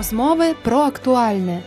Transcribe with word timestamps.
Розмови 0.00 0.54
про 0.62 0.76
актуальне. 0.78 1.62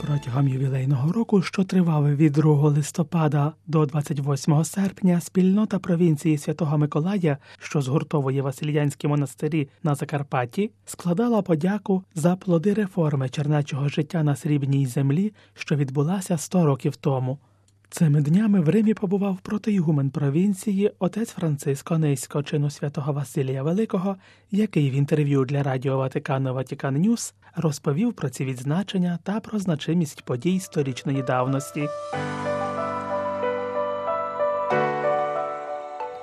Протягом 0.00 0.48
ювілейного 0.48 1.12
року, 1.12 1.42
що 1.42 1.64
тривав 1.64 2.16
від 2.16 2.32
2 2.32 2.68
листопада 2.68 3.52
до 3.66 3.86
28 3.86 4.64
серпня, 4.64 5.20
спільнота 5.20 5.78
провінції 5.78 6.38
Святого 6.38 6.78
Миколая, 6.78 7.38
що 7.58 7.82
згуртовує 7.82 8.42
Васильянські 8.42 9.08
монастирі 9.08 9.68
на 9.82 9.94
Закарпатті, 9.94 10.70
складала 10.84 11.42
подяку 11.42 12.02
за 12.14 12.36
плоди 12.36 12.74
реформи 12.74 13.28
чернечого 13.28 13.88
життя 13.88 14.22
на 14.22 14.36
срібній 14.36 14.86
землі, 14.86 15.32
що 15.54 15.76
відбулася 15.76 16.38
100 16.38 16.66
років 16.66 16.96
тому. 16.96 17.38
Цими 17.94 18.20
днями 18.22 18.60
в 18.60 18.68
Римі 18.68 18.94
побував 18.94 19.38
протиігумен 19.42 20.10
провінції 20.10 20.92
отець 20.98 21.30
Франциско 21.30 21.98
Низько 21.98 22.42
чину 22.42 22.70
святого 22.70 23.12
Василія 23.12 23.62
Великого, 23.62 24.16
який 24.50 24.90
в 24.90 24.94
інтерв'ю 24.94 25.44
для 25.44 25.62
Радіо 25.62 25.96
Ватикану 25.96 26.54
Ватикан 26.54 26.94
Ньюс 26.94 27.34
розповів 27.56 28.12
про 28.12 28.30
ці 28.30 28.44
відзначення 28.44 29.18
та 29.22 29.40
про 29.40 29.58
значимість 29.58 30.22
подій 30.22 30.60
сторічної 30.60 31.22
давності. 31.22 31.88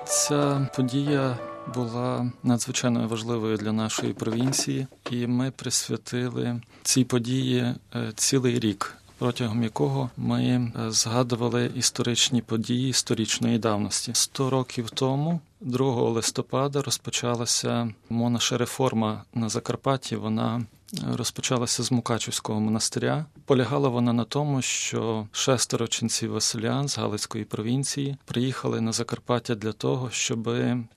Ця 0.04 0.68
подія 0.76 1.38
була 1.74 2.32
надзвичайно 2.42 3.08
важливою 3.08 3.56
для 3.56 3.72
нашої 3.72 4.12
провінції, 4.12 4.86
і 5.10 5.26
ми 5.26 5.50
присвятили 5.50 6.60
цій 6.82 7.04
події 7.04 7.74
е, 7.94 8.12
цілий 8.14 8.58
рік 8.58 8.99
протягом 9.20 9.62
якого 9.62 10.10
ми 10.16 10.42
е, 10.44 10.72
згадували 10.90 11.70
історичні 11.74 12.42
події 12.42 12.90
сторічної 12.90 13.58
давності. 13.58 14.10
Сто 14.14 14.50
років 14.50 14.90
тому, 14.90 15.40
2 15.60 15.86
листопада, 16.10 16.82
розпочалася 16.82 17.90
монаша 18.10 18.58
реформа 18.58 19.24
на 19.34 19.48
Закарпатті. 19.48 20.16
Вона 20.16 20.62
е, 20.94 20.96
Розпочалася 21.16 21.82
з 21.82 21.92
Мукачівського 21.92 22.60
монастиря. 22.60 23.26
Полягала 23.44 23.88
вона 23.88 24.12
на 24.12 24.24
тому, 24.24 24.62
що 24.62 25.26
шестеро 25.32 25.86
ченців 25.86 26.32
Василян 26.32 26.88
з 26.88 26.98
Галицької 26.98 27.44
провінції 27.44 28.16
приїхали 28.24 28.80
на 28.80 28.92
Закарпаття 28.92 29.54
для 29.54 29.72
того, 29.72 30.10
щоб 30.10 30.50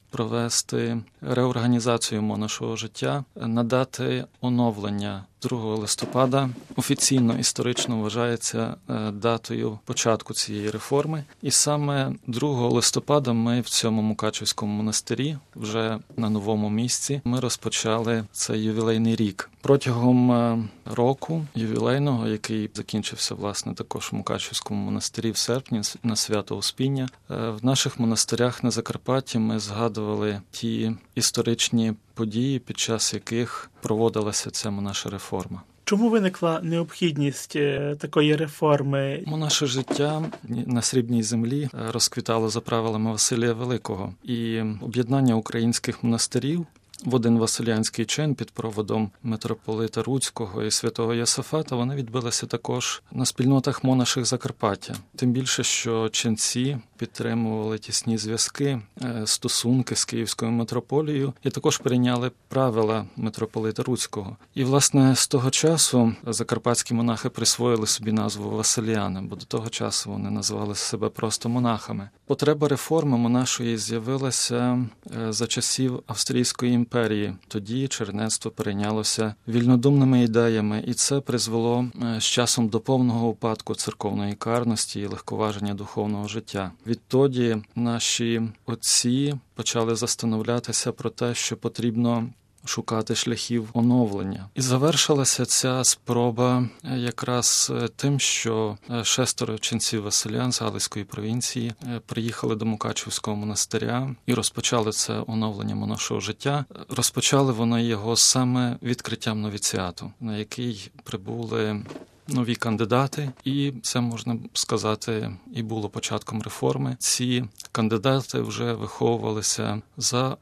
провести 0.10 0.98
реорганізацію 1.22 2.22
монашого 2.22 2.76
життя, 2.76 3.24
надати 3.36 4.26
оновлення 4.42 5.24
2 5.44 5.76
листопада 5.76 6.50
офіційно 6.76 7.40
історично 7.40 8.00
вважається 8.00 8.76
е, 8.90 9.12
датою 9.12 9.80
початку 9.86 10.34
цієї 10.34 10.70
реформи. 10.70 11.24
І 11.42 11.52
саме 11.52 12.14
2 12.28 12.70
листопада 12.70 13.34
ми 13.34 13.62
в 13.62 13.70
цьому 13.70 14.02
Мукачівському 14.02 14.74
монастирі, 14.74 15.38
вже 15.56 16.00
на 16.18 16.30
новому 16.30 16.70
місці, 16.70 17.22
ми 17.24 17.40
розпочали 17.40 18.24
цей 18.32 18.64
ювілейний 18.64 19.16
рік. 19.16 19.50
Протягом 19.62 20.32
е, 20.32 20.64
року 20.86 21.46
ювілейного, 21.56 22.28
який 22.28 22.70
закінчився 22.74 23.36
власне 23.36 23.74
також 23.74 24.10
в 24.12 24.16
Мукачівському 24.16 24.86
монастирі 24.86 25.32
в 25.32 25.38
серпні 25.38 25.82
на 26.04 26.16
свято 26.16 26.58
Успіння, 26.58 27.10
е, 27.32 27.50
в 27.50 27.66
наших 27.66 28.00
монастирях 28.00 28.64
на 28.64 28.72
Закарпатті 28.72 29.40
ми 29.40 29.60
згадували 29.60 30.42
ті 30.52 30.92
історичні 31.16 31.94
події, 32.14 32.60
під 32.60 32.78
час 32.78 33.14
яких 33.14 33.72
проводилася 33.82 34.52
ця 34.52 34.70
монаша 34.72 35.10
реформа. 35.10 35.62
Чому 35.86 36.10
виникла 36.10 36.60
необхідність 36.64 37.56
е, 37.56 37.96
такої 38.00 38.36
реформи? 38.36 39.24
Наше 39.28 39.66
життя 39.66 40.24
на 40.48 40.82
срібній 40.82 41.24
землі 41.24 41.70
е, 41.74 41.92
розквітало 41.92 42.50
за 42.50 42.62
правилами 42.62 43.12
Василія 43.12 43.54
Великого 43.54 44.14
і 44.24 44.62
об'єднання 44.82 45.36
українських 45.36 46.04
монастирів 46.04 46.66
в 47.06 47.16
один 47.16 47.38
Василянський 47.38 48.06
чин 48.06 48.36
під 48.36 48.52
проводом 48.52 49.12
митрополита 49.24 50.04
Руцького 50.04 50.64
і 50.64 50.72
святого 50.72 51.14
Єсафата 51.14 51.76
вони 51.76 51.96
відбилися 51.96 52.46
також 52.46 53.02
на 53.12 53.26
спільнотах 53.26 53.84
монаших 53.84 54.26
Закарпаття. 54.26 54.96
Тим 55.16 55.32
більше, 55.32 55.64
що 55.64 56.10
ченці 56.10 56.78
підтримували 56.98 57.78
тісні 57.78 58.18
зв'язки, 58.18 58.82
е, 59.02 59.22
стосунки 59.26 59.96
з 59.96 60.06
Київською 60.06 60.52
митрополією 60.52 61.34
і 61.44 61.50
також 61.50 61.78
прийняли 61.78 62.32
правила 62.48 63.06
митрополита 63.16 63.84
Руцького. 63.84 64.38
І, 64.56 64.64
власне, 64.64 65.16
з 65.16 65.28
того 65.28 65.50
часу 65.50 66.16
закарпатські 66.28 66.94
монахи 66.94 67.30
присвоїли 67.30 67.88
собі 67.88 68.12
назву 68.12 68.50
Василіани, 68.50 69.22
бо 69.22 69.36
до 69.36 69.46
того 69.46 69.70
часу 69.70 70.12
вони 70.12 70.30
називали 70.30 70.76
себе 70.76 71.10
просто 71.10 71.50
монахами. 71.50 72.10
Потреба 72.26 72.68
реформи 72.68 73.18
монашої 73.18 73.78
з'явилася 73.78 74.86
е, 75.18 75.34
за 75.34 75.48
часів 75.48 76.04
Австрійської 76.08 76.74
імперії. 76.74 77.34
Тоді 77.48 77.88
чернецтво 77.88 78.52
перейнялося 78.52 79.36
вільнодумними 79.48 80.24
ідеями, 80.24 80.84
і 80.88 80.94
це 80.94 81.20
призвело 81.20 81.86
е, 82.04 82.22
з 82.22 82.24
часом 82.24 82.68
до 82.68 82.80
повного 82.80 83.28
упадку 83.28 83.76
церковної 83.76 84.34
карності 84.34 85.00
і 85.00 85.06
легковаження 85.06 85.74
духовного 85.74 86.28
життя. 86.28 86.72
Відтоді 86.88 87.58
наші 87.76 88.42
отці 88.66 89.36
почали 89.56 89.96
застановлятися 89.96 90.92
про 90.92 91.10
те, 91.10 91.36
що 91.36 91.58
потрібно. 91.58 92.30
Шукати 92.66 93.16
шляхів 93.16 93.70
оновлення, 93.74 94.50
і 94.56 94.62
завершилася 94.62 95.46
ця 95.46 95.84
спроба 95.84 96.68
е, 96.84 96.98
якраз 96.98 97.72
е, 97.76 97.88
тим, 97.88 98.20
що 98.20 98.78
е, 98.92 99.04
шестеро 99.04 99.58
ченців 99.58 100.04
Василян 100.04 100.52
з 100.52 100.62
Галицької 100.62 101.06
провінції 101.06 101.74
приїхали 102.06 102.56
до 102.56 102.66
Мукачівського 102.66 103.38
монастиря 103.38 104.16
і 104.26 104.34
розпочали 104.34 104.92
це 104.92 105.24
оновлення 105.28 105.76
монашого 105.76 106.20
життя. 106.20 106.66
Розпочали 106.90 107.52
вони 107.52 107.84
його 107.84 108.16
саме 108.16 108.78
відкриттям 108.82 109.42
новіціату, 109.42 110.12
на 110.20 110.38
який 110.38 110.92
прибули 111.04 111.84
нові 112.28 112.56
кандидати, 112.56 113.32
і 113.44 113.74
це 113.82 114.02
можна 114.02 114.38
сказати 114.54 115.32
і 115.54 115.64
було 115.64 115.90
початком 115.90 116.42
реформи. 116.42 116.96
Ці 117.00 117.46
кандидати 117.72 118.42
вже 118.42 118.74
виховувалися 118.74 119.82
за 119.98 120.38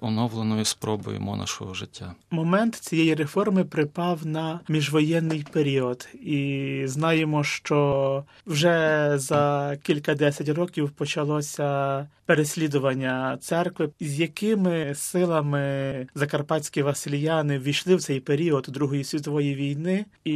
оновленою 0.00 0.64
спробою 0.64 1.20
монашого 1.20 1.74
життя. 1.74 2.14
Момент 2.30 2.74
цієї 2.74 3.14
реформи 3.14 3.64
припав 3.64 4.26
на 4.26 4.60
міжвоєнний 4.68 5.46
період, 5.52 6.08
і 6.22 6.82
знаємо, 6.84 7.44
що 7.44 8.24
вже 8.46 9.12
за 9.18 9.76
кілька 9.82 10.14
десять 10.14 10.48
років 10.48 10.90
почалося 10.90 12.06
переслідування 12.28 13.38
церкви, 13.40 13.90
з 14.00 14.20
якими 14.20 14.94
силами 14.94 16.06
закарпатські 16.14 16.82
васильяни 16.82 17.58
ввійшли 17.58 17.96
в 17.96 18.02
цей 18.02 18.20
період 18.20 18.66
Другої 18.68 19.04
світової 19.04 19.54
війни, 19.54 20.04
і 20.24 20.32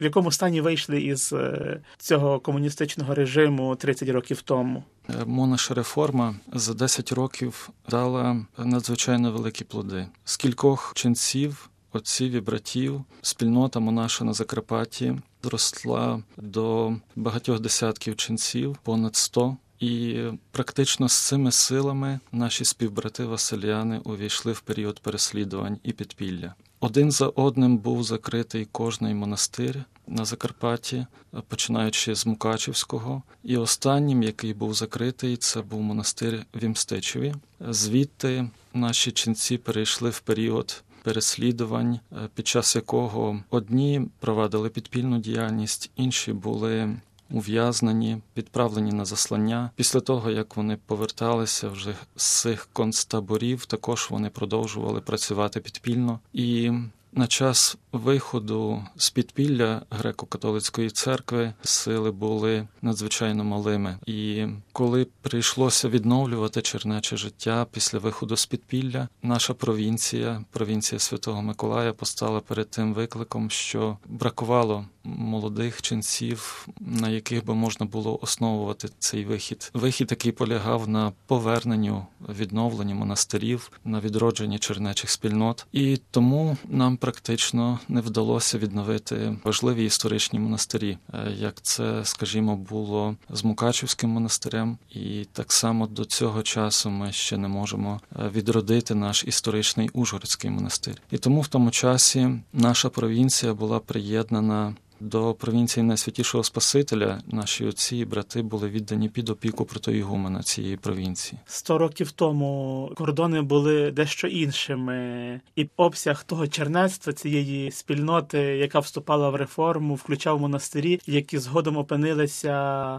в 0.00 0.04
якому 0.04 0.32
стані 0.32 0.60
вийшли 0.60 1.02
із 1.02 1.32
е, 1.32 1.80
цього 1.98 2.40
комуністичного 2.40 3.14
режиму 3.14 3.76
30 3.76 4.08
років 4.08 4.42
тому. 4.42 4.84
Монаша 5.26 5.74
реформа 5.74 6.34
за 6.52 6.74
10 6.74 7.12
років 7.12 7.70
дала 7.88 8.46
надзвичайно 8.58 9.32
великі 9.32 9.64
плоди. 9.64 10.06
З 10.24 10.36
кількох 10.36 10.92
ченців, 10.94 11.70
отців 11.92 12.32
і 12.32 12.40
братів, 12.40 13.04
спільнота 13.22 13.80
монаша 13.80 14.24
на 14.24 14.32
Закарпатті 14.32 15.16
зросла 15.42 16.22
до 16.36 16.94
багатьох 17.16 17.60
десятків 17.60 18.16
ченців, 18.16 18.76
понад 18.82 19.16
100. 19.16 19.56
І 19.80 20.22
практично 20.50 21.08
з 21.08 21.12
цими 21.12 21.52
силами 21.52 22.20
наші 22.32 22.64
співбрати 22.64 23.24
Василіани 23.24 23.98
увійшли 23.98 24.52
в 24.52 24.60
період 24.60 25.00
переслідувань 25.00 25.78
і 25.82 25.92
підпілля. 25.92 26.54
Один 26.80 27.10
за 27.10 27.26
одним 27.26 27.78
був 27.78 28.04
закритий 28.04 28.68
кожний 28.72 29.14
монастир 29.14 29.84
на 30.06 30.24
Закарпатті, 30.24 31.06
починаючи 31.48 32.14
з 32.14 32.26
Мукачівського, 32.26 33.22
і 33.44 33.56
останнім, 33.56 34.22
який 34.22 34.54
був 34.54 34.74
закритий, 34.74 35.36
це 35.36 35.62
був 35.62 35.80
монастир 35.80 36.46
в 36.54 36.64
Імстичеві. 36.64 37.34
Звідти 37.70 38.50
наші 38.74 39.12
ченці 39.12 39.58
перейшли 39.58 40.10
в 40.10 40.20
період. 40.20 40.82
Переслідувань, 41.02 42.00
під 42.34 42.46
час 42.46 42.76
якого 42.76 43.40
одні 43.50 44.08
провадили 44.20 44.68
підпільну 44.68 45.18
діяльність, 45.18 45.90
інші 45.96 46.32
були 46.32 46.96
ув'язнені, 47.30 48.18
відправлені 48.36 48.92
на 48.92 49.04
заслання. 49.04 49.70
Після 49.76 50.00
того, 50.00 50.30
як 50.30 50.56
вони 50.56 50.78
поверталися 50.86 51.68
вже 51.68 51.94
з 52.16 52.40
цих 52.40 52.68
концтаборів, 52.72 53.66
також 53.66 54.08
вони 54.10 54.30
продовжували 54.30 55.00
працювати 55.00 55.60
підпільно 55.60 56.20
і 56.32 56.72
на 57.16 57.26
час 57.26 57.76
виходу 57.92 58.84
з 58.96 59.10
підпілля 59.10 59.82
греко-католицької 59.90 60.90
церкви 60.90 61.52
сили 61.62 62.10
були 62.10 62.68
надзвичайно 62.82 63.44
малими. 63.44 63.98
І 64.06 64.46
коли 64.72 65.06
прийшлося 65.22 65.88
відновлювати 65.88 66.62
чернече 66.62 67.16
життя 67.16 67.66
після 67.72 67.98
виходу 67.98 68.36
з 68.36 68.46
підпілля, 68.46 69.08
наша 69.22 69.54
провінція, 69.54 70.44
провінція 70.50 70.98
Святого 70.98 71.42
Миколая, 71.42 71.92
постала 71.92 72.40
перед 72.40 72.70
тим 72.70 72.94
викликом, 72.94 73.50
що 73.50 73.96
бракувало 74.06 74.84
молодих 75.04 75.82
ченців, 75.82 76.68
на 76.80 77.08
яких 77.08 77.44
би 77.44 77.54
можна 77.54 77.86
було 77.86 78.18
основувати 78.22 78.88
цей 78.98 79.24
вихід. 79.24 79.70
Вихід, 79.74 80.10
який 80.10 80.32
полягав 80.32 80.88
на 80.88 81.12
поверненню, 81.26 82.06
відновленні 82.28 82.94
монастирів, 82.94 83.70
на 83.84 84.00
відродженні 84.00 84.58
чернечих 84.58 85.10
спільнот, 85.10 85.66
і 85.72 86.00
тому 86.10 86.56
нам 86.68 86.96
практично 87.06 87.78
не 87.88 88.00
вдалося 88.00 88.58
відновити 88.58 89.36
важливі 89.44 89.84
історичні 89.84 90.38
монастирі, 90.38 90.98
е, 91.14 91.32
як 91.38 91.62
це, 91.62 92.04
скажімо, 92.04 92.56
було 92.56 93.16
з 93.30 93.44
Мукачівським 93.44 94.10
монастирем, 94.10 94.78
і 94.90 95.26
так 95.32 95.52
само 95.52 95.86
до 95.86 96.04
цього 96.04 96.42
часу 96.42 96.90
ми 96.90 97.12
ще 97.12 97.36
не 97.36 97.48
можемо 97.48 98.00
е, 98.16 98.30
відродити 98.34 98.94
наш 98.94 99.24
історичний 99.24 99.88
Ужгородський 99.92 100.50
монастир. 100.50 101.02
І 101.10 101.18
тому 101.18 101.40
в 101.40 101.48
тому 101.48 101.70
часі 101.70 102.30
наша 102.52 102.88
провінція 102.88 103.54
була 103.54 103.78
приєднана 103.78 104.74
до 105.00 105.34
провінції 105.34 105.84
Найсвятішого 105.84 106.44
Спасителя 106.44 107.20
наші 107.26 107.66
отці 107.66 107.96
і 107.96 108.04
брати 108.04 108.42
були 108.42 108.68
віддані 108.68 109.08
під 109.08 109.28
опіку 109.28 109.64
протоігумена 109.64 110.42
цієї 110.42 110.76
провінції. 110.76 111.40
Сто 111.46 111.78
років 111.78 112.10
тому 112.10 112.90
кордони 112.94 113.42
були 113.42 113.90
дещо 113.90 114.26
іншими, 114.26 115.40
і 115.56 115.68
обсяг 115.76 116.24
того 116.24 116.46
чернецтва 116.46 117.12
цієї 117.12 117.70
спільноти, 117.70 118.38
яка 118.38 118.78
вступала 118.78 119.30
в 119.30 119.34
реформу, 119.34 119.94
включав 119.94 120.40
монастирі, 120.40 121.00
які 121.06 121.38
згодом 121.38 121.76
опинилися 121.76 122.56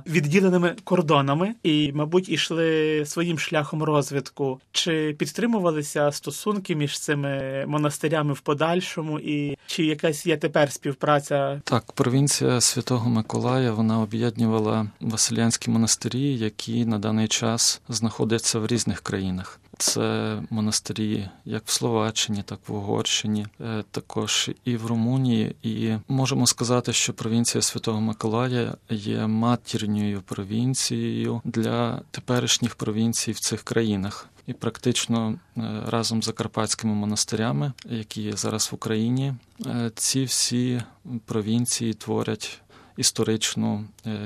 відділеними 0.08 0.76
кордонами, 0.84 1.56
і, 1.64 1.92
мабуть, 1.94 2.30
ішли 2.30 3.04
своїм 3.06 3.40
шляхом 3.40 3.84
розвитку. 3.84 4.60
Чи 4.72 5.16
підтримувалися 5.20 6.12
стосунки 6.12 6.76
між 6.76 7.00
цими 7.00 7.64
монастирями 7.68 8.34
в 8.34 8.40
подальшому, 8.40 9.20
і 9.20 9.58
чи 9.68 9.86
якась 9.86 10.26
є 10.26 10.38
тепер 10.38 10.72
співпраця? 10.72 11.62
Так. 11.64 11.87
Провінція 11.94 12.62
Святого 12.62 13.10
Миколая 13.10 13.72
вона 13.72 14.00
об'єднувала 14.00 14.88
Василянські 15.02 15.72
монастирі, 15.72 16.38
які 16.38 16.86
на 16.86 17.00
даний 17.00 17.28
час 17.28 17.82
знаходяться 17.90 18.60
в 18.60 18.68
різних 18.68 19.02
країнах. 19.02 19.60
Це 19.78 20.38
монастирі 20.50 21.30
як 21.46 21.64
в 21.66 21.72
Словаччині, 21.72 22.44
так 22.44 22.60
в 22.68 22.74
Угорщині, 22.74 23.48
е, 23.62 23.84
також 23.92 24.50
і 24.66 24.78
в 24.78 24.86
Румунії. 24.86 25.56
І 25.64 25.94
можемо 26.08 26.48
сказати, 26.48 26.94
що 26.94 27.14
провінція 27.14 27.62
Святого 27.62 28.02
Миколая 28.02 28.78
є 28.90 29.28
матірньою 29.28 30.22
провінцією 30.22 31.42
для 31.46 32.02
теперішніх 32.12 32.76
провінцій 32.76 33.32
в 33.32 33.40
цих 33.40 33.64
країнах. 33.64 34.30
І 34.48 34.54
практично 34.54 35.40
е, 35.58 35.62
разом 35.88 36.24
з 36.24 36.26
закарпатськими 36.26 36.94
монастирями, 36.94 37.72
які 37.90 38.22
є 38.22 38.32
зараз 38.32 38.70
в 38.72 38.76
Україні, 38.76 39.34
е, 39.66 39.92
ці 39.96 40.24
всі 40.24 40.82
провінції 41.26 41.94
творять 41.94 42.62
історичну 42.98 43.86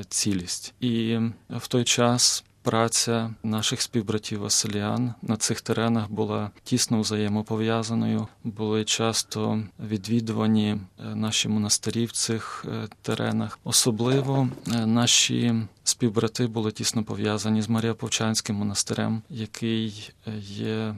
цілість, 0.09 0.74
і 0.80 1.19
в 1.50 1.68
той 1.68 1.83
час 1.83 2.44
Праця 2.63 3.34
наших 3.44 3.81
співбратів 3.81 4.40
Василіан 4.40 5.13
на 5.22 5.38
цих 5.38 5.62
теренах 5.62 6.12
була 6.12 6.52
тісно 6.63 7.02
взаємопов'язаною. 7.02 8.28
Були 8.44 8.86
часто 8.86 9.63
відвідувані 9.80 10.69
е, 10.69 11.16
наші 11.16 11.50
монастирі 11.50 12.06
в 12.06 12.12
цих 12.12 12.66
е, 12.68 12.88
теренах. 13.02 13.60
Особливо 13.63 14.50
е, 14.68 14.86
наші 14.86 15.56
співбрати 15.84 16.48
були 16.48 16.72
тісно 16.72 17.04
пов'язані 17.04 17.62
з 17.62 17.69
Маріаповчанським 17.69 18.56
монастирем, 18.56 19.22
який 19.30 20.12
є 20.42 20.96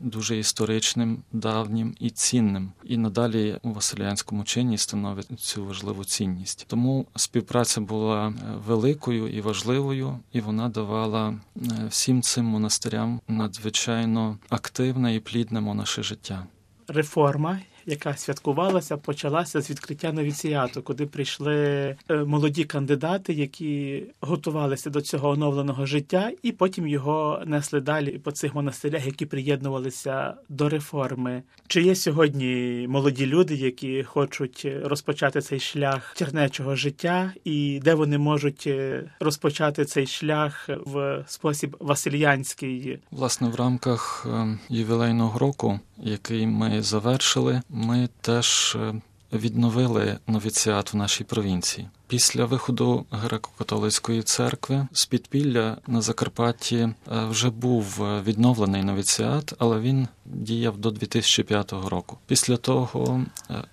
дуже 0.00 0.38
історичним, 0.38 1.22
давнім 1.32 1.94
і 2.00 2.10
цінним, 2.10 2.72
і 2.84 2.96
надалі 2.96 3.58
у 3.62 3.72
Василянському 3.72 4.44
чині 4.44 4.78
становить 4.78 5.40
цю 5.40 5.64
важливу 5.64 6.04
цінність. 6.04 6.64
Тому 6.68 7.06
співпраця 7.16 7.80
була 7.80 8.28
е, 8.28 8.32
великою 8.66 9.28
і 9.28 9.40
важливою, 9.40 10.18
і 10.32 10.40
вона 10.40 10.68
давала 10.68 11.28
е, 11.28 11.60
всім 11.88 12.22
цим 12.22 12.44
монастирям 12.44 13.20
надзвичайно 13.28 14.38
активне 14.48 15.14
і 15.14 15.20
плідне 15.20 15.60
монаше 15.60 16.02
життя. 16.02 16.46
Реформа, 16.88 17.60
яка 17.86 18.16
святкувалася, 18.16 18.96
почалася 18.96 19.60
з 19.60 19.70
відкриття 19.70 20.12
новіціату, 20.12 20.82
куди 20.82 21.06
прийшли 21.06 21.56
е, 21.56 21.96
молоді 22.24 22.64
кандидати, 22.64 23.32
які 23.32 24.02
готувалися 24.20 24.90
до 24.90 25.00
цього 25.00 25.28
оновленого 25.28 25.86
життя, 25.86 26.32
і 26.42 26.52
потім 26.52 26.88
його 26.88 27.42
несли 27.46 27.80
далі 27.80 28.18
по 28.18 28.30
цих 28.30 28.54
монастирях, 28.54 29.06
які 29.06 29.26
приєднувалися 29.26 30.34
до 30.48 30.68
реформи. 30.68 31.42
Чи 31.66 31.82
є 31.82 31.94
сьогодні 31.94 32.86
молоді 32.88 33.26
люди, 33.26 33.54
які 33.54 34.02
хочуть 34.02 34.66
розпочати 34.82 35.40
цей 35.40 35.60
шлях 35.60 36.14
чернечого 36.16 36.76
життя, 36.76 37.32
і 37.44 37.80
де 37.84 37.94
вони 37.94 38.18
можуть 38.18 38.64
е, 38.66 39.04
розпочати 39.20 39.84
цей 39.84 40.06
шлях 40.06 40.68
в 40.86 41.24
спосіб 41.26 41.76
васильянський? 41.80 42.98
Власне, 43.10 43.48
в 43.48 43.54
рамках 43.54 44.26
е, 44.30 44.58
ювілейного 44.68 45.38
року, 45.38 45.80
який 45.98 46.46
ми 46.46 46.82
завершили 46.82 47.62
ми 47.70 48.08
теж 48.20 48.76
е, 48.80 48.94
відновили 49.32 50.18
новіціат 50.26 50.92
в 50.92 50.96
нашій 50.96 51.24
провінції. 51.24 51.88
Після 52.08 52.44
виходу 52.44 53.06
греко-католицької 53.10 54.22
церкви 54.22 54.86
з 54.92 55.06
підпілля 55.06 55.76
на 55.86 56.00
Закарпатті 56.00 56.76
е, 56.76 56.94
вже 57.08 57.50
був 57.50 58.02
е, 58.02 58.22
відновлений 58.22 58.82
новіціат, 58.82 59.54
але 59.58 59.80
він 59.80 60.08
діяв 60.24 60.78
до 60.78 60.90
2005 60.90 61.72
року. 61.72 62.18
Після 62.26 62.56
того 62.56 63.24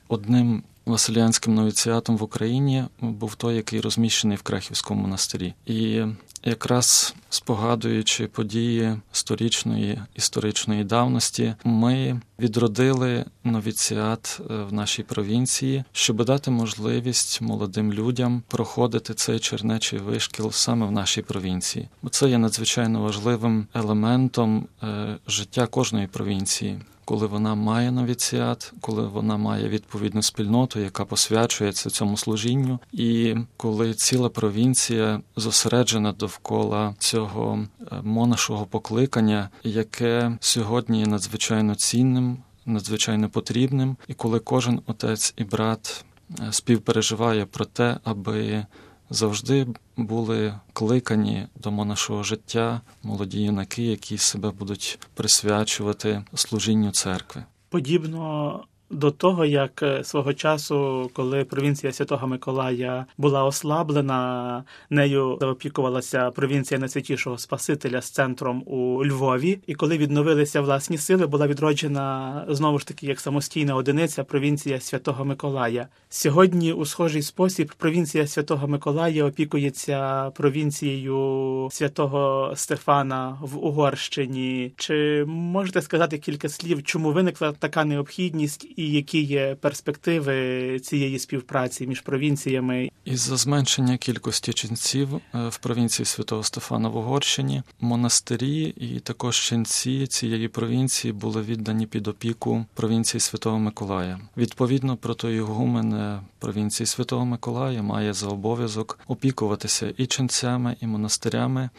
одним 0.07 0.63
Василянським 0.85 1.53
новіціатом 1.53 2.17
в 2.17 2.23
Україні 2.23 2.83
був 3.01 3.35
той, 3.35 3.55
який 3.55 3.81
розміщений 3.81 4.37
в 4.37 4.41
Крахівському 4.41 5.01
монастирі, 5.01 5.53
і 5.65 6.01
якраз 6.43 7.15
спогадуючи 7.29 8.27
події 8.27 8.95
сторічної 9.11 10.01
історичної 10.15 10.83
давності, 10.83 11.55
ми 11.63 12.21
відродили 12.39 13.25
новіціат 13.43 14.41
е, 14.49 14.53
в 14.63 14.73
нашій 14.73 15.03
провінції, 15.03 15.83
щоб 15.91 16.25
дати 16.25 16.51
можливість 16.51 17.41
молодим 17.41 17.93
людям 17.93 18.43
проходити 18.47 19.13
цей 19.13 19.39
чернечий 19.39 19.99
вишкіл 19.99 20.51
саме 20.51 20.85
в 20.85 20.91
нашій 20.91 21.21
провінції, 21.21 21.89
бо 22.01 22.09
це 22.09 22.29
є 22.29 22.37
надзвичайно 22.37 23.01
важливим 23.01 23.67
елементом 23.73 24.67
е, 24.83 25.17
життя 25.27 25.67
кожної 25.67 26.07
провінції. 26.07 26.79
Коли 27.05 27.27
вона 27.27 27.55
має 27.55 27.91
новіціат, 27.91 28.73
коли 28.81 29.07
вона 29.07 29.37
має 29.37 29.69
відповідну 29.69 30.21
спільноту, 30.21 30.79
яка 30.79 31.05
посвячується 31.05 31.89
цьому 31.89 32.17
служінню, 32.17 32.79
і 32.91 33.35
коли 33.57 33.93
ціла 33.93 34.29
провінція 34.29 35.21
зосереджена 35.35 36.13
довкола 36.33 36.95
цього 36.99 37.65
е, 37.91 38.01
монашого 38.03 38.65
покликання, 38.65 39.49
яке 39.63 40.37
сьогодні 40.39 40.99
є 40.99 41.05
надзвичайно 41.05 41.75
цінним, 41.75 42.37
надзвичайно 42.65 43.29
потрібним, 43.29 43.97
і 44.07 44.13
коли 44.13 44.39
кожен 44.39 44.81
отець 44.87 45.33
і 45.37 45.43
брат 45.43 46.05
е, 46.39 46.53
співпереживає 46.53 47.45
про 47.45 47.65
те, 47.65 47.97
аби 48.03 48.65
завжди 49.09 49.67
були 49.97 50.53
кликані 50.73 51.47
до 51.55 51.71
монашого 51.71 52.23
життя 52.23 52.81
молоді 53.03 53.41
юнаки, 53.41 53.83
які 53.83 54.17
себе 54.17 54.51
будуть 54.51 54.99
присвячувати 55.13 56.23
служінню 56.35 56.91
церкви. 56.91 57.43
Подібно 57.69 58.63
до 58.93 59.11
того, 59.11 59.45
як 59.45 59.83
е, 59.83 60.03
свого 60.03 60.33
часу, 60.33 61.09
коли 61.13 61.43
провінція 61.43 61.93
Святого 61.93 62.27
Миколая 62.27 63.05
була 63.17 63.43
ослаблена, 63.43 64.63
нею 64.89 65.29
опікувалася 65.29 66.31
провінція 66.31 66.79
найсвятішого 66.79 67.37
Спасителя 67.37 68.01
з 68.01 68.09
центром 68.09 68.63
у 68.65 69.05
Львові, 69.05 69.59
і 69.67 69.75
коли 69.75 69.97
відновилися 69.97 70.61
власні 70.61 70.97
сили, 70.97 71.27
була 71.27 71.47
відроджена 71.47 72.45
знову 72.49 72.79
ж 72.79 72.87
таки 72.87 73.05
як 73.05 73.19
самостійна 73.19 73.75
одиниця 73.75 74.23
провінція 74.23 74.79
Святого 74.79 75.25
Миколая. 75.25 75.87
Сьогодні, 76.09 76.73
у 76.73 76.85
схожий 76.85 77.21
спосіб, 77.21 77.73
провінція 77.77 78.27
Святого 78.27 78.67
Миколая 78.67 79.25
опікується 79.25 80.29
провінцією 80.29 81.69
святого 81.71 82.53
Стефана 82.55 83.37
в 83.41 83.57
Угорщині. 83.57 84.73
Чи 84.77 85.25
можете 85.27 85.81
сказати 85.81 86.17
кілька 86.17 86.49
слів, 86.49 86.83
чому 86.83 87.11
виникла 87.11 87.51
така 87.51 87.85
необхідність? 87.85 88.67
І 88.83 88.91
які 88.91 89.21
є 89.21 89.55
перспективи 89.55 90.79
цієї 90.79 91.19
співпраці 91.19 91.87
між 91.87 92.01
провінціями. 92.01 92.91
Із 93.05 93.19
за 93.19 93.37
зменшення 93.37 93.97
кількості 93.97 94.53
ченців 94.53 95.15
е, 95.15 95.21
в 95.47 95.57
провінції 95.57 96.05
Святого 96.05 96.43
Стефана 96.43 96.89
в 96.89 96.97
Угорщині 96.97 97.63
монастирі 97.79 98.73
і 98.77 98.99
також 98.99 99.37
ченці 99.37 100.07
цієї 100.07 100.47
провінції 100.47 101.13
були 101.13 101.41
віддані 101.41 101.85
під 101.85 102.07
опіку 102.07 102.65
провінції 102.73 103.21
Святого 103.21 103.59
Миколая. 103.59 104.19
Відповідно, 104.37 104.97
протоігумен 104.97 106.19
провінції 106.39 106.87
Святого 106.87 107.25
Миколая 107.25 107.81
має 107.81 108.13
за 108.13 108.27
обов'язок 108.27 108.99
опікуватися 109.07 109.93
і 109.97 110.05
ченцями, 110.05 110.75
і 110.81 110.87
монастирями. 110.87 111.69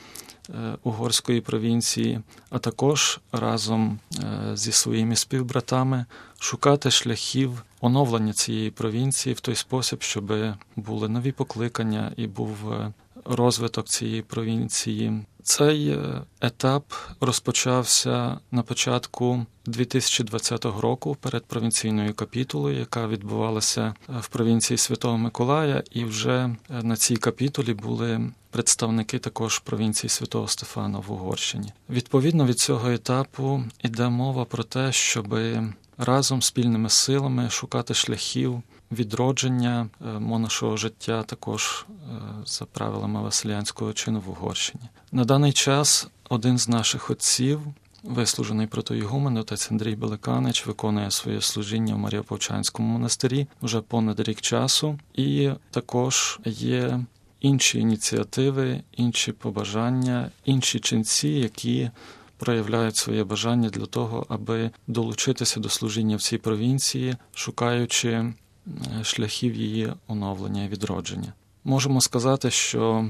Е, 0.50 0.76
угорської 0.82 1.40
провінції, 1.40 2.20
а 2.50 2.58
також 2.58 3.20
разом 3.32 3.98
е, 4.18 4.56
зі 4.56 4.72
своїми 4.72 5.16
співбратами 5.16 6.04
шукати 6.38 6.90
шляхів 6.90 7.64
оновлення 7.80 8.32
цієї 8.32 8.70
провінції 8.70 9.34
в 9.34 9.40
той 9.40 9.54
спосіб, 9.54 10.02
щоб 10.02 10.32
були 10.76 11.08
нові 11.08 11.32
покликання 11.32 12.12
і 12.16 12.26
був 12.26 12.72
е, 12.72 12.92
розвиток 13.24 13.86
цієї 13.86 14.22
провінції. 14.22 15.24
Цей 15.44 15.98
етап 16.40 16.92
розпочався 17.20 18.38
на 18.50 18.62
початку 18.62 19.46
2020 19.66 20.64
року 20.64 21.16
перед 21.20 21.44
провінційною 21.44 22.14
капітулою, 22.14 22.78
яка 22.78 23.06
відбувалася 23.06 23.94
в 24.20 24.28
провінції 24.28 24.78
Святого 24.78 25.18
Миколая, 25.18 25.82
і 25.90 26.04
вже 26.04 26.56
на 26.68 26.96
цій 26.96 27.16
капітулі 27.16 27.74
були 27.74 28.30
представники 28.50 29.18
також 29.18 29.58
провінції 29.58 30.10
Святого 30.10 30.48
Стефана 30.48 30.98
в 30.98 31.12
Угорщині. 31.12 31.72
Відповідно 31.90 32.46
від 32.46 32.58
цього 32.58 32.90
етапу 32.90 33.64
йде 33.82 34.08
мова 34.08 34.44
про 34.44 34.64
те, 34.64 34.92
щоб 34.92 35.38
разом 35.98 36.42
спільними 36.42 36.88
силами 36.88 37.50
шукати 37.50 37.94
шляхів 37.94 38.62
відродження 38.94 39.88
е, 40.00 40.04
монашого 40.06 40.76
життя, 40.76 41.22
також 41.22 41.86
е, 41.88 41.94
за 42.46 42.64
правилами 42.64 43.22
Василянського 43.22 43.92
чину 43.92 44.22
в 44.26 44.30
Угорщині. 44.30 44.84
На 45.12 45.24
даний 45.24 45.52
час 45.52 46.08
один 46.28 46.58
з 46.58 46.68
наших 46.68 47.10
отців. 47.10 47.60
Вислужений 48.02 48.66
протоігумен, 48.66 49.36
отець 49.36 49.70
Андрій 49.70 49.96
Беликанич 49.96 50.66
виконує 50.66 51.10
своє 51.10 51.40
служіння 51.40 51.94
в 51.94 51.98
Маріоповчанському 51.98 52.88
монастирі 52.88 53.46
вже 53.62 53.80
понад 53.80 54.20
рік 54.20 54.40
часу, 54.40 54.98
і 55.14 55.50
також 55.70 56.38
є 56.44 57.00
інші 57.40 57.78
ініціативи, 57.78 58.82
інші 58.96 59.32
побажання, 59.32 60.30
інші 60.44 60.80
ченці, 60.80 61.28
які 61.28 61.90
проявляють 62.36 62.96
своє 62.96 63.24
бажання 63.24 63.68
для 63.68 63.86
того, 63.86 64.26
аби 64.28 64.70
долучитися 64.86 65.60
до 65.60 65.68
служіння 65.68 66.16
в 66.16 66.22
цій 66.22 66.38
провінції, 66.38 67.16
шукаючи 67.34 68.32
шляхів 69.02 69.54
її 69.54 69.92
оновлення 70.06 70.64
і 70.64 70.68
відродження. 70.68 71.32
Можемо 71.64 72.00
сказати, 72.00 72.50
що 72.50 73.08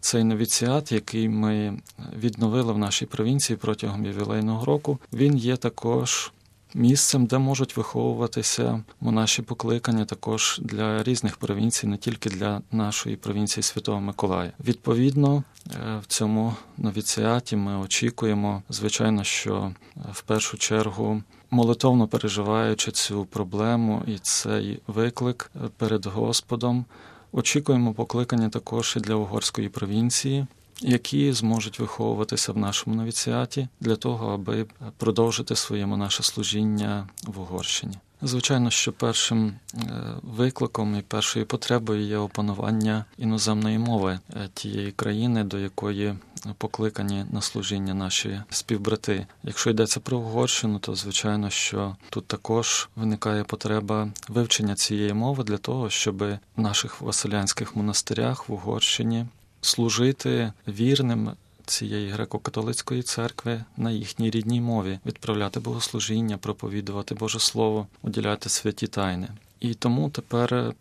цей 0.00 0.24
новіціат, 0.24 0.92
який 0.92 1.28
ми 1.28 1.78
відновили 2.18 2.72
в 2.72 2.78
нашій 2.78 3.06
провінції 3.06 3.56
протягом 3.56 4.04
ювілейного 4.04 4.64
року, 4.64 4.98
він 5.12 5.36
є 5.36 5.56
також 5.56 6.32
місцем, 6.74 7.26
де 7.26 7.38
можуть 7.38 7.76
виховуватися 7.76 8.84
монаші 9.00 9.42
покликання 9.42 10.04
також 10.04 10.60
для 10.62 11.02
різних 11.02 11.36
провінцій, 11.36 11.86
не 11.86 11.96
тільки 11.96 12.30
для 12.30 12.60
нашої 12.72 13.16
провінції 13.16 13.62
Святого 13.62 14.00
Миколая. 14.00 14.52
Відповідно, 14.64 15.42
е, 15.70 15.98
в 16.02 16.06
цьому 16.06 16.54
новіціаті 16.78 17.56
ми 17.56 17.76
очікуємо, 17.76 18.62
звичайно, 18.68 19.24
що 19.24 19.72
е, 19.96 20.00
в 20.12 20.22
першу 20.22 20.58
чергу. 20.58 21.22
Молитовно 21.50 22.08
переживаючи 22.08 22.90
цю 22.90 23.24
проблему 23.24 24.02
і 24.06 24.18
цей 24.18 24.80
виклик 24.86 25.50
е, 25.56 25.58
перед 25.76 26.06
Господом, 26.06 26.84
очікуємо 27.32 27.94
покликання 27.94 28.48
також 28.48 28.94
і 28.96 29.00
для 29.00 29.14
угорської 29.14 29.68
провінції, 29.68 30.46
які 30.80 31.32
зможуть 31.32 31.78
виховуватися 31.78 32.52
в 32.52 32.58
нашому 32.58 32.96
новіціаті 32.96 33.68
для 33.80 33.96
того, 33.96 34.34
аби 34.34 34.66
продовжити 34.96 35.56
своє 35.56 35.86
наше 35.86 36.22
служіння 36.22 37.08
в 37.26 37.40
Угорщині. 37.40 37.96
Звичайно, 38.22 38.70
що 38.70 38.92
першим 38.92 39.54
е, 39.74 39.80
викликом 40.22 40.96
і 40.96 41.02
першою 41.02 41.46
потребою 41.46 42.02
є 42.02 42.16
опанування 42.16 43.04
іноземної 43.18 43.78
мови 43.78 44.18
е, 44.36 44.48
тієї 44.54 44.92
країни, 44.92 45.44
до 45.44 45.58
якої 45.58 46.14
покликані 46.58 47.24
на 47.30 47.40
служіння 47.40 47.94
наші 47.94 48.42
співбрати. 48.50 49.26
Якщо 49.42 49.70
йдеться 49.70 50.00
про 50.00 50.18
Угорщину, 50.18 50.78
то 50.78 50.94
звичайно, 50.94 51.50
що 51.50 51.96
тут 52.10 52.26
також 52.26 52.88
виникає 52.96 53.44
потреба 53.44 54.08
вивчення 54.28 54.74
цієї 54.74 55.12
мови 55.12 55.44
для 55.44 55.58
того, 55.58 55.90
щоб 55.90 56.18
в 56.22 56.38
наших 56.56 57.00
василянських 57.00 57.76
монастирях 57.76 58.48
в 58.48 58.52
Угорщині 58.52 59.26
служити 59.66 60.52
вірним 60.68 61.30
цієї 61.66 62.12
греко-католицької 62.12 63.02
церкви 63.02 63.64
на 63.76 63.90
їхній 63.90 64.30
рідній 64.30 64.60
мові, 64.60 64.98
відправляти 65.06 65.60
богослужіння, 65.60 66.38
проповідувати 66.38 67.14
Боже 67.14 67.40
Слово, 67.40 67.86
уділяти 68.02 68.48
святі 68.48 68.86
тайни. 68.86 69.28
І 69.60 69.74
тому 69.74 70.10
тепер 70.10 70.54
е, 70.54 70.72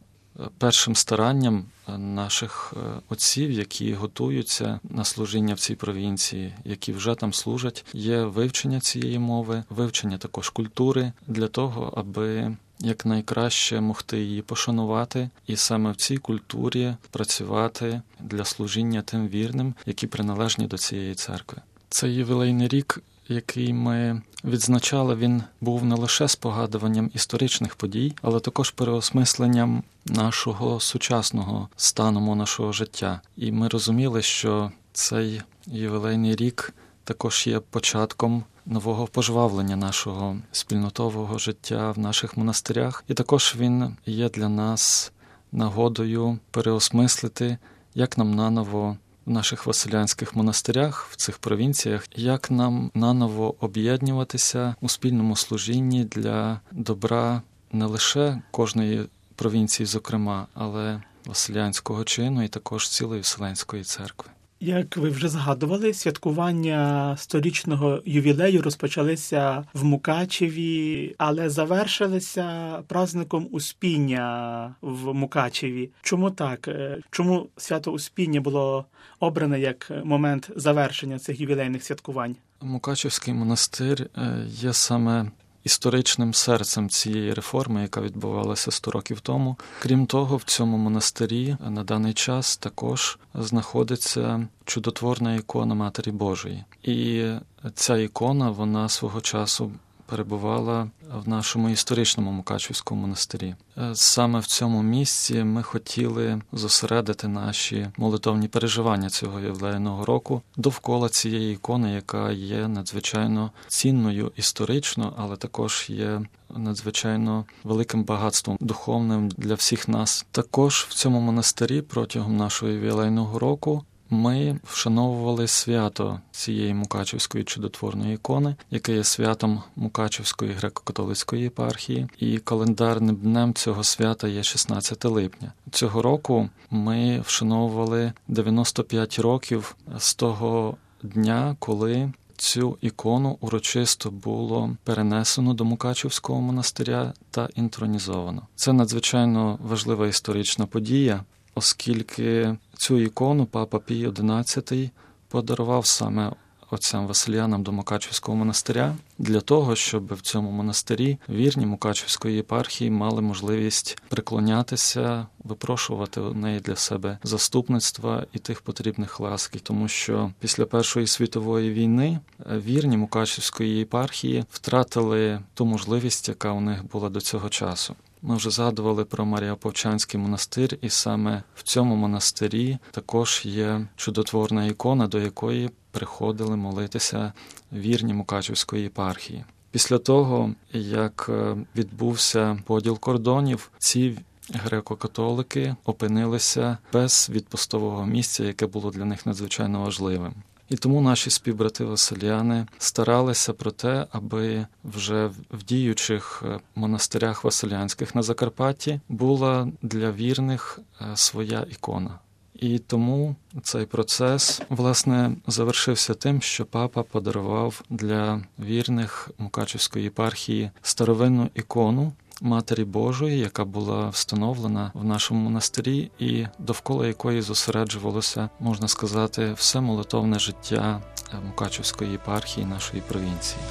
першим 0.58 0.96
старанням 0.96 1.66
е, 1.88 1.98
наших 1.98 2.74
е, 2.78 3.02
отців, 3.10 3.52
які 3.52 3.94
готуються 3.94 4.80
на 4.90 5.04
служіння 5.04 5.54
в 5.54 5.60
цій 5.60 5.76
провінції, 5.76 6.54
які 6.66 6.94
вже 6.94 7.16
там 7.16 7.34
служать, 7.34 7.86
є 7.94 8.24
вивчення 8.24 8.80
цієї 8.80 9.20
мови, 9.20 9.64
вивчення 9.70 10.18
також 10.18 10.50
культури 10.50 11.12
для 11.28 11.48
того, 11.48 11.94
аби 11.98 12.56
як 12.80 13.06
найкраще 13.06 13.82
могти 13.82 14.20
її 14.20 14.42
пошанувати, 14.42 15.30
і 15.48 15.56
саме 15.56 15.92
в 15.92 15.96
цій 15.96 16.18
культурі 16.18 16.96
працювати 17.12 18.02
для 18.20 18.46
служіння 18.46 19.02
тим 19.02 19.28
вірним, 19.28 19.74
які 19.86 20.08
приналежні 20.08 20.68
до 20.68 20.78
цієї 20.78 21.16
церкви. 21.16 21.62
Цей 21.90 22.14
ювілейний 22.14 22.68
рік, 22.68 23.04
який 23.28 23.74
ми 23.74 24.22
відзначали, 24.44 25.16
він 25.16 25.44
був 25.62 25.86
не 25.86 25.96
лише 25.96 26.28
спогадуванням 26.28 27.12
історичних 27.14 27.76
подій, 27.76 28.14
але 28.22 28.40
також 28.40 28.72
переосмисленням 28.72 29.84
нашого 30.06 30.80
сучасного 30.80 31.70
стану 31.76 32.36
нашого 32.36 32.72
життя. 32.72 33.22
І 33.38 33.52
ми 33.52 33.68
розуміли, 33.68 34.22
що 34.22 34.72
цей 34.94 35.42
ювілейний 35.68 36.36
рік 36.36 36.74
також 37.04 37.48
є 37.48 37.60
початком 37.60 38.44
нового 38.66 39.08
пожвавлення 39.08 39.76
нашого 39.76 40.38
спільнотового 40.52 41.38
життя 41.38 41.92
в 41.92 42.00
наших 42.00 42.38
монастирях, 42.38 43.04
і 43.08 43.14
також 43.14 43.56
він 43.60 43.96
є 44.06 44.30
для 44.30 44.50
нас 44.50 45.12
нагодою 45.52 46.40
переосмислити, 46.52 47.58
як 47.96 48.18
нам 48.18 48.36
наново. 48.36 48.98
В 49.26 49.32
наших 49.32 49.66
василянських 49.66 50.36
монастирях 50.36 51.08
в 51.12 51.16
цих 51.16 51.38
провінціях, 51.38 52.08
як 52.16 52.52
нам 52.52 52.92
наново 52.94 53.56
об'єднуватися 53.60 54.76
у 54.82 54.90
спільному 54.90 55.36
служінні 55.36 56.04
для 56.04 56.60
добра 56.72 57.42
не 57.72 57.86
лише 57.86 58.42
кожної 58.52 59.06
провінції, 59.36 59.88
зокрема, 59.88 60.48
але 60.54 61.02
Василянського 61.26 62.04
чину 62.04 62.44
і 62.44 62.48
також 62.48 62.90
цілої 62.90 63.22
Вселенської 63.22 63.84
церкви. 63.84 64.30
Як 64.60 64.98
ви 64.98 65.10
вже 65.10 65.30
згадували, 65.30 65.94
святкування 65.94 67.16
сторічного 67.18 68.02
ювілею 68.06 68.62
розпочалися 68.62 69.66
в 69.74 69.84
Мукачеві, 69.84 71.16
але 71.18 71.50
завершилися 71.50 72.78
праздником 72.88 73.48
Успіння 73.52 74.76
в 74.82 75.14
Мукачеві. 75.14 75.90
Чому 76.02 76.32
так? 76.32 76.68
Е, 76.68 76.98
чому 77.12 77.48
свято 77.58 77.92
Успіння 77.92 78.42
було 78.42 78.86
обране 79.20 79.60
як 79.60 79.92
момент 80.04 80.50
завершення 80.56 81.20
цих 81.20 81.40
ювілейних 81.40 81.84
святкувань? 81.84 82.36
Мукачевський 82.62 83.34
монастир 83.34 84.10
е, 84.18 84.46
є 84.48 84.74
саме 84.74 85.32
історичним 85.66 86.34
серцем 86.34 86.90
цієї 86.90 87.34
реформи, 87.34 87.82
яка 87.82 88.02
відбувалася 88.02 88.72
100 88.72 88.92
років 88.92 89.20
тому. 89.20 89.58
Крім 89.80 90.06
того, 90.06 90.38
в 90.38 90.44
цьому 90.44 90.78
монастирі 90.78 91.58
на 91.70 91.84
даний 91.84 92.14
час 92.14 92.58
також 92.58 93.20
знаходиться 93.34 94.48
чудотворна 94.66 95.36
ікона 95.36 95.76
Матері 95.76 96.12
Божої, 96.12 96.64
і 96.84 97.26
ця 97.74 97.98
ікона 97.98 98.50
вона 98.50 98.90
свого 98.90 99.22
часу 99.22 99.72
перебувала 100.06 100.88
в 101.26 101.30
нашому 101.30 101.70
історичному 101.70 102.32
Мукачівському 102.32 103.02
монастирі. 103.02 103.56
Е, 103.78 103.92
саме 103.94 104.40
в 104.40 104.46
цьому 104.46 104.84
місці 104.84 105.44
ми 105.44 105.64
хотіли 105.64 106.42
зосередити 106.52 107.28
наші 107.28 107.88
молитовні 107.98 108.48
переживання 108.48 109.10
цього 109.10 109.40
ювілейного 109.40 110.06
року 110.06 110.42
довкола 110.58 111.10
цієї 111.10 111.54
ікони, 111.54 111.92
яка 111.92 112.32
є 112.32 112.68
надзвичайно 112.68 113.52
цінною 113.68 114.32
історично, 114.36 115.14
але 115.18 115.36
також 115.36 115.86
є 115.90 116.22
надзвичайно 116.56 117.46
великим 117.64 118.04
багатством 118.04 118.58
духовним 118.60 119.30
для 119.30 119.54
всіх 119.54 119.88
нас. 119.88 120.26
Також 120.32 120.88
в 120.90 120.94
цьому 120.94 121.20
монастирі 121.20 121.82
протягом 121.82 122.38
нашого 122.38 122.72
ювілейного 122.72 123.40
року 123.40 123.84
ми 124.10 124.60
вшановували 124.64 125.48
свято 125.48 126.20
цієї 126.32 126.74
Мукачівської 126.74 127.44
чудотворної 127.44 128.14
ікони, 128.16 128.56
яке 128.72 128.94
є 128.94 129.04
святом 129.04 129.64
Мукачівської 129.76 130.52
греко-католицької 130.52 131.38
єпархії, 131.38 132.08
і 132.20 132.38
календарним 132.38 133.16
днем 133.16 133.54
цього 133.54 133.84
свята 133.84 134.28
є 134.28 134.44
16 134.44 135.06
липня. 135.06 135.54
Цього 135.72 136.02
року 136.02 136.50
ми 136.72 137.20
вшановували 137.20 138.14
95 138.28 139.20
років 139.20 139.76
з 139.98 140.16
того 140.16 140.78
дня, 141.04 141.56
коли 141.60 142.12
Цю 142.38 142.78
ікону 142.82 143.38
урочисто 143.42 144.12
було 144.12 144.76
перенесено 144.84 145.54
до 145.54 145.66
Мукачівського 145.66 146.42
монастиря 146.42 147.14
та 147.32 147.50
інтронізовано. 147.56 148.48
Це 148.56 148.74
надзвичайно 148.74 149.60
важлива 149.62 150.08
історична 150.08 150.66
подія, 150.66 151.24
оскільки 151.56 152.58
цю 152.78 152.98
ікону 152.98 153.46
папа 153.46 153.80
Пій 153.80 154.08
XI 154.08 154.90
подарував 155.28 155.86
саме 155.86 156.32
отцям 156.72 157.08
Василянам 157.08 157.64
до 157.64 157.72
Мукачівського 157.72 158.38
монастиря 158.38 158.96
для 159.18 159.42
того, 159.42 159.76
щоб 159.76 160.14
в 160.14 160.22
цьому 160.22 160.52
монастирі 160.52 161.18
вірні 161.30 161.66
Мукачівської 161.66 162.36
єпархії 162.36 162.92
мали 162.92 163.22
можливість 163.22 164.02
приклонятися, 164.10 165.28
випрошувати 165.44 166.22
у 166.22 166.34
неї 166.34 166.60
для 166.60 166.76
себе 166.76 167.18
заступництва 167.24 168.26
і 168.34 168.40
тих 168.40 168.62
потрібних 168.62 169.20
ласки, 169.20 169.60
тому 169.60 169.88
що 169.88 170.32
після 170.40 170.66
Першої 170.66 171.08
світової 171.08 171.72
війни 171.72 172.20
вірні 172.52 172.98
Мукачівської 172.98 173.78
єпархії 173.78 174.46
втратили 174.52 175.40
ту 175.54 175.66
можливість, 175.66 176.30
яка 176.30 176.52
у 176.52 176.62
них 176.62 176.86
була 176.92 177.10
до 177.10 177.22
цього 177.22 177.50
часу. 177.50 177.96
Ми 178.22 178.36
вже 178.36 178.50
згадували 178.50 179.06
про 179.06 179.26
Маріаповчанський 179.26 180.20
монастир, 180.20 180.78
і 180.82 180.90
саме 180.90 181.44
в 181.56 181.64
цьому 181.64 181.96
монастирі 181.96 182.78
також 182.92 183.42
є 183.46 183.88
чудотворна 183.96 184.66
ікона, 184.66 185.08
до 185.08 185.20
якої 185.20 185.70
приходили 185.92 186.56
молитися 186.56 187.34
вірні 187.74 188.14
Мукачівської 188.14 188.84
єпархії. 188.84 189.46
Після 189.72 189.98
того, 189.98 190.54
як 190.74 191.26
е, 191.30 191.56
відбувся 191.76 192.58
поділ 192.66 193.00
кордонів, 193.00 193.72
ці 193.78 194.18
греко-католики 194.54 195.76
опинилися 195.86 196.78
без 196.94 197.30
відпустового 197.34 198.06
місця, 198.06 198.44
яке 198.44 198.68
було 198.68 198.92
для 198.92 199.06
них 199.06 199.26
надзвичайно 199.26 199.82
важливим. 199.82 200.34
І 200.70 200.76
тому 200.76 201.02
наші 201.02 201.30
співбрати 201.30 201.86
Василіани 201.86 202.68
старалися 202.78 203.54
про 203.54 203.72
те, 203.72 204.06
аби 204.12 204.66
вже 204.84 205.30
в 205.52 205.64
діючих 205.64 206.44
е, 206.46 206.60
монастирях 206.76 207.44
Василянських 207.44 208.16
на 208.16 208.24
Закарпатті 208.24 209.00
була 209.10 209.68
для 209.82 210.12
вірних 210.12 210.80
е, 211.02 211.06
своя 211.16 211.66
ікона. 211.72 212.20
І 212.60 212.80
тому 212.80 213.36
цей 213.64 213.86
процес 213.86 214.62
власне 214.70 215.36
завершився 215.48 216.14
тим, 216.14 216.42
що 216.42 216.66
папа 216.66 217.04
подарував 217.04 217.82
для 217.90 218.42
вірних 218.60 219.30
Мукачівської 219.38 220.04
єпархії 220.04 220.72
старовинну 220.82 221.50
ікону. 221.56 222.14
Матері 222.42 222.84
Божої, 222.84 223.40
яка 223.40 223.66
була 223.66 224.10
встановлена 224.10 224.92
в 224.94 225.04
нашому 225.04 225.40
монастирі, 225.40 226.12
і 226.20 226.46
довкола 226.60 227.08
якої 227.08 227.42
зосереджувалося, 227.42 228.50
можна 228.60 228.88
сказати, 228.88 229.54
все 229.54 229.82
молитовне 229.82 230.40
життя 230.40 231.02
Мукачівської 231.46 232.12
єпархії 232.12 232.66
нашої 232.66 233.04
провінції. 233.08 233.62